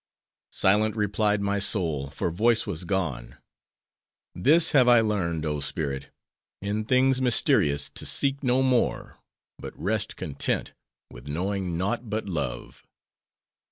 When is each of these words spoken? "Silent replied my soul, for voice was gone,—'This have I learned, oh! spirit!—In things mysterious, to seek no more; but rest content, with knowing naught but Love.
"Silent 0.51 0.95
replied 0.95 1.43
my 1.43 1.59
soul, 1.59 2.09
for 2.09 2.31
voice 2.31 2.65
was 2.65 2.85
gone,—'This 2.85 4.71
have 4.71 4.87
I 4.87 4.99
learned, 4.99 5.45
oh! 5.45 5.59
spirit!—In 5.59 6.85
things 6.85 7.21
mysterious, 7.21 7.87
to 7.89 8.07
seek 8.07 8.41
no 8.41 8.63
more; 8.63 9.19
but 9.59 9.77
rest 9.77 10.15
content, 10.15 10.73
with 11.11 11.27
knowing 11.27 11.77
naught 11.77 12.09
but 12.09 12.25
Love. 12.25 12.83